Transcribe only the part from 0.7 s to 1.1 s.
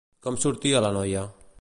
la